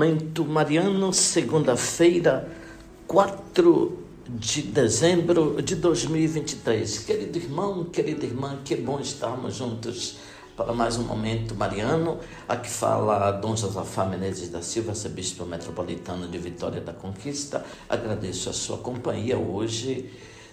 Momento 0.00 0.46
Mariano, 0.46 1.12
segunda-feira, 1.12 2.50
4 3.06 3.98
de 4.26 4.62
dezembro 4.62 5.60
de 5.60 5.74
2023. 5.76 7.00
Querido 7.00 7.36
irmão, 7.36 7.84
querida 7.84 8.24
irmã, 8.24 8.58
que 8.64 8.74
bom 8.76 8.98
estarmos 8.98 9.56
juntos 9.56 10.16
para 10.56 10.72
mais 10.72 10.96
um 10.96 11.02
Momento 11.02 11.54
Mariano. 11.54 12.18
Aqui 12.48 12.70
fala 12.70 13.30
Dom 13.32 13.54
Josafá 13.54 14.06
Menezes 14.06 14.48
da 14.48 14.62
Silva, 14.62 14.92
arcebispo 14.92 15.44
metropolitano 15.44 16.26
de 16.28 16.38
Vitória 16.38 16.80
da 16.80 16.94
Conquista. 16.94 17.62
Agradeço 17.86 18.48
a 18.48 18.54
sua 18.54 18.78
companhia 18.78 19.36
hoje 19.36 20.10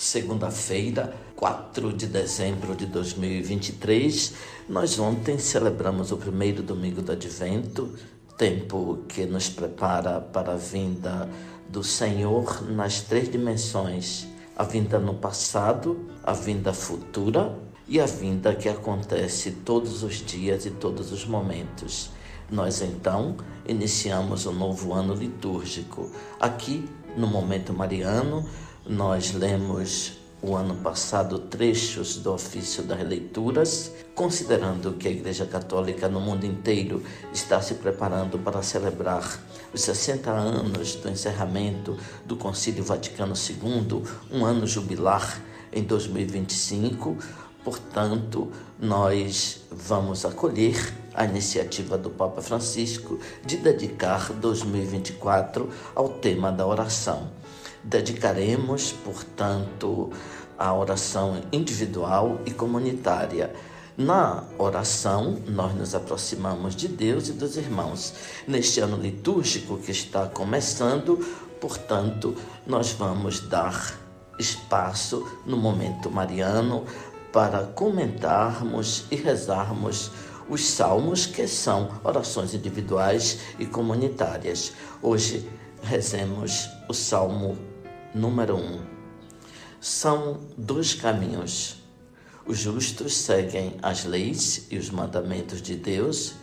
segunda-feira, 0.00 1.14
4 1.36 1.92
de 1.92 2.06
dezembro 2.06 2.74
de 2.74 2.86
2023. 2.86 4.32
Nós 4.66 4.98
ontem 4.98 5.38
celebramos 5.38 6.10
o 6.10 6.16
primeiro 6.16 6.62
domingo 6.62 7.02
do 7.02 7.12
Advento, 7.12 7.94
tempo 8.40 9.00
que 9.06 9.26
nos 9.26 9.50
prepara 9.50 10.18
para 10.18 10.54
a 10.54 10.56
vinda 10.56 11.28
do 11.68 11.84
Senhor 11.84 12.66
nas 12.70 13.02
três 13.02 13.30
dimensões: 13.30 14.26
a 14.56 14.64
vinda 14.64 14.98
no 14.98 15.12
passado, 15.12 16.08
a 16.24 16.32
vinda 16.32 16.72
futura 16.72 17.54
e 17.86 18.00
a 18.00 18.06
vinda 18.06 18.54
que 18.54 18.66
acontece 18.66 19.50
todos 19.50 20.02
os 20.02 20.24
dias 20.24 20.64
e 20.64 20.70
todos 20.70 21.12
os 21.12 21.26
momentos. 21.26 22.12
Nós 22.50 22.80
então 22.80 23.36
iniciamos 23.68 24.46
o 24.46 24.52
novo 24.52 24.94
ano 24.94 25.12
litúrgico. 25.12 26.10
Aqui, 26.40 26.88
no 27.18 27.26
momento 27.26 27.74
mariano, 27.74 28.48
nós 28.86 29.32
lemos 29.32 30.18
o 30.42 30.56
ano 30.56 30.74
passado 30.76 31.38
trechos 31.38 32.16
do 32.16 32.32
ofício 32.32 32.82
das 32.82 33.02
leituras, 33.06 33.92
considerando 34.14 34.92
que 34.92 35.06
a 35.06 35.10
Igreja 35.10 35.44
Católica 35.44 36.08
no 36.08 36.20
mundo 36.20 36.44
inteiro 36.46 37.02
está 37.32 37.60
se 37.60 37.74
preparando 37.74 38.38
para 38.38 38.62
celebrar 38.62 39.38
os 39.72 39.82
60 39.82 40.30
anos 40.30 40.94
do 40.94 41.10
encerramento 41.10 41.96
do 42.24 42.36
Concílio 42.36 42.82
Vaticano 42.82 43.34
II, 43.34 44.02
um 44.32 44.44
ano 44.44 44.66
jubilar 44.66 45.40
em 45.72 45.82
2025. 45.82 47.16
Portanto, 47.62 48.50
nós 48.78 49.60
vamos 49.70 50.24
acolher 50.24 50.94
a 51.12 51.26
iniciativa 51.26 51.98
do 51.98 52.08
Papa 52.08 52.40
Francisco 52.40 53.20
de 53.44 53.58
dedicar 53.58 54.32
2024 54.32 55.68
ao 55.94 56.08
tema 56.08 56.50
da 56.50 56.66
oração. 56.66 57.39
Dedicaremos, 57.82 58.92
portanto, 58.92 60.10
a 60.58 60.74
oração 60.74 61.40
individual 61.50 62.40
e 62.44 62.50
comunitária. 62.50 63.52
Na 63.96 64.44
oração, 64.58 65.38
nós 65.46 65.74
nos 65.74 65.94
aproximamos 65.94 66.76
de 66.76 66.88
Deus 66.88 67.28
e 67.28 67.32
dos 67.32 67.56
irmãos. 67.56 68.14
Neste 68.46 68.80
ano 68.80 68.96
litúrgico 68.96 69.78
que 69.78 69.90
está 69.90 70.26
começando, 70.26 71.16
portanto, 71.60 72.34
nós 72.66 72.92
vamos 72.92 73.40
dar 73.40 73.98
espaço 74.38 75.26
no 75.46 75.56
momento 75.56 76.10
mariano 76.10 76.84
para 77.32 77.64
comentarmos 77.64 79.04
e 79.10 79.16
rezarmos 79.16 80.10
os 80.48 80.66
salmos, 80.66 81.26
que 81.26 81.46
são 81.46 82.00
orações 82.02 82.54
individuais 82.54 83.38
e 83.58 83.64
comunitárias. 83.64 84.72
Hoje 85.00 85.48
rezemos 85.82 86.68
o 86.88 86.94
salmo 86.94 87.56
número 88.14 88.56
um. 88.56 88.80
São 89.80 90.40
dois 90.56 90.94
caminhos. 90.94 91.82
Os 92.46 92.58
justos 92.58 93.16
seguem 93.16 93.76
as 93.82 94.04
leis 94.04 94.66
e 94.70 94.76
os 94.76 94.90
mandamentos 94.90 95.62
de 95.62 95.76
Deus, 95.76 96.34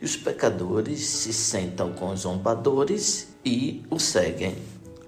e 0.00 0.04
os 0.04 0.16
pecadores 0.16 1.04
se 1.06 1.32
sentam 1.32 1.92
com 1.92 2.10
os 2.10 2.20
zombadores 2.20 3.28
e 3.44 3.84
o 3.90 3.98
seguem. 3.98 4.56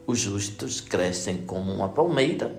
Os 0.07 0.19
justos 0.19 0.81
crescem 0.81 1.39
como 1.39 1.73
uma 1.73 1.89
palmeira, 1.89 2.59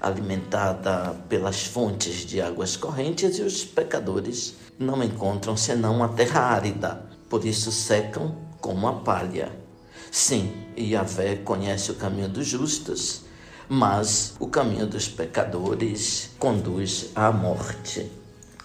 alimentada 0.00 1.14
pelas 1.28 1.64
fontes 1.64 2.24
de 2.24 2.40
águas 2.40 2.76
correntes, 2.76 3.38
e 3.38 3.42
os 3.42 3.64
pecadores 3.64 4.54
não 4.78 5.02
encontram 5.02 5.56
senão 5.56 6.02
a 6.02 6.08
terra 6.08 6.40
árida, 6.40 7.04
por 7.28 7.44
isso 7.44 7.72
secam 7.72 8.36
como 8.60 8.86
a 8.86 8.92
palha. 9.00 9.65
Sim, 10.10 10.52
Yahvé 10.78 11.36
conhece 11.36 11.90
o 11.90 11.94
caminho 11.94 12.28
dos 12.28 12.46
justos, 12.46 13.22
mas 13.68 14.34
o 14.38 14.46
caminho 14.46 14.86
dos 14.86 15.08
pecadores 15.08 16.30
conduz 16.38 17.10
à 17.14 17.32
morte. 17.32 18.10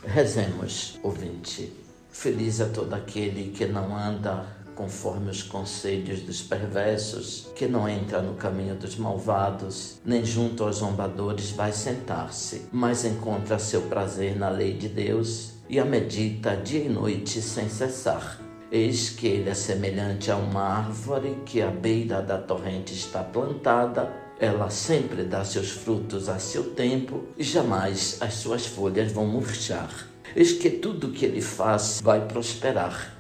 Rezemos, 0.04 1.00
ouvinte. 1.04 1.72
Feliz 2.12 2.60
é 2.60 2.66
todo 2.66 2.94
aquele 2.94 3.52
que 3.52 3.66
não 3.66 3.96
anda 3.96 4.46
conforme 4.76 5.30
os 5.30 5.44
conselhos 5.44 6.22
dos 6.22 6.42
perversos, 6.42 7.48
que 7.56 7.68
não 7.68 7.88
entra 7.88 8.22
no 8.22 8.34
caminho 8.34 8.76
dos 8.76 8.96
malvados, 8.96 10.00
nem 10.04 10.26
junto 10.26 10.64
aos 10.64 10.78
zombadores 10.78 11.52
vai 11.52 11.72
sentar-se, 11.72 12.64
mas 12.72 13.06
encontra 13.06 13.60
seu 13.60 13.84
prazer 13.84 14.36
na 14.36 14.50
lei 14.50 14.74
de 14.74 14.90
Deus 14.90 15.52
e 15.70 15.80
a 15.80 15.86
medita 15.86 16.56
dia 16.56 16.84
e 16.84 16.90
noite 16.90 17.42
sem 17.42 17.70
cessar. 17.70 18.40
Eis 18.72 19.10
que 19.10 19.28
ele 19.28 19.50
é 19.50 19.54
semelhante 19.54 20.32
a 20.32 20.38
uma 20.38 20.62
árvore 20.62 21.40
que 21.46 21.62
à 21.62 21.70
beira 21.70 22.22
da 22.22 22.38
torrente 22.38 22.94
está 22.94 23.22
plantada. 23.22 24.10
Ela 24.40 24.70
sempre 24.70 25.24
dá 25.24 25.44
seus 25.44 25.72
frutos 25.72 26.30
a 26.30 26.40
seu 26.40 26.72
tempo 26.72 27.26
e 27.38 27.44
jamais 27.44 28.16
as 28.22 28.36
suas 28.36 28.66
folhas 28.66 29.12
vão 29.12 29.28
murchar. 29.28 30.08
Eis 30.34 30.54
que 30.54 30.70
tudo 30.70 31.12
que 31.12 31.26
ele 31.26 31.42
faz 31.42 32.00
vai 32.02 32.26
prosperar. 32.26 33.14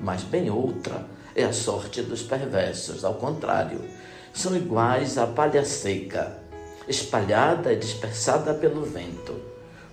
Mas 0.00 0.24
bem 0.24 0.50
outra 0.50 1.06
é 1.36 1.44
a 1.44 1.52
sorte 1.52 2.02
dos 2.02 2.22
perversos, 2.22 3.04
ao 3.04 3.14
contrário, 3.14 3.80
são 4.34 4.56
iguais 4.56 5.18
à 5.18 5.26
palha 5.28 5.64
seca, 5.64 6.36
espalhada 6.88 7.72
e 7.72 7.76
dispersada 7.76 8.52
pelo 8.54 8.82
vento. 8.84 9.36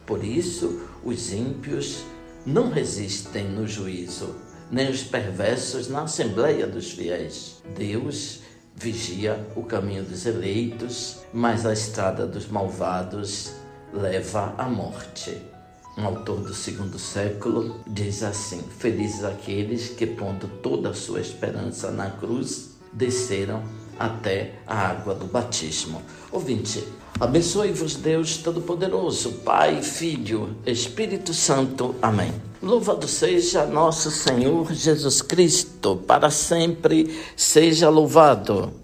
Por 0.08 0.24
isso, 0.24 0.90
os 1.04 1.32
ímpios 1.32 2.04
não 2.48 2.72
resistem 2.72 3.46
no 3.46 3.68
juízo 3.68 4.53
nem 4.74 4.90
os 4.90 5.04
perversos 5.04 5.88
na 5.88 6.02
Assembleia 6.02 6.66
dos 6.66 6.92
Fiéis. 6.92 7.62
Deus 7.78 8.40
vigia 8.76 9.48
o 9.56 9.62
caminho 9.62 10.04
dos 10.04 10.26
eleitos, 10.26 11.20
mas 11.32 11.64
a 11.64 11.72
estrada 11.72 12.26
dos 12.26 12.48
malvados 12.48 13.52
leva 13.94 14.56
à 14.58 14.68
morte. 14.68 15.40
Um 15.96 16.06
autor 16.06 16.40
do 16.40 16.56
segundo 16.56 16.98
século 16.98 17.82
diz 17.86 18.24
assim: 18.24 18.64
Felizes 18.80 19.24
aqueles 19.24 19.90
que, 19.90 20.08
pondo 20.08 20.48
toda 20.64 20.90
a 20.90 20.96
sua 20.96 21.22
esperança 21.22 21.92
na 21.92 22.10
cruz, 22.10 22.72
desceram 22.92 23.64
até 24.00 24.56
a 24.66 24.88
água 24.88 25.14
do 25.14 25.26
batismo. 25.26 26.02
Ouvinte, 26.32 26.84
abençoe-vos 27.20 27.96
Deus 27.96 28.38
Todo-Poderoso, 28.38 29.32
Pai, 29.46 29.82
Filho, 29.82 30.56
Espírito 30.66 31.34
Santo. 31.34 31.96
Amém. 32.02 32.34
Louvado 32.62 33.08
seja 33.08 33.66
nosso 33.66 34.10
Senhor 34.10 34.74
Jesus 34.74 35.22
Cristo, 35.22 35.98
para 36.08 36.30
sempre 36.30 37.20
seja 37.36 37.90
louvado. 37.90 38.83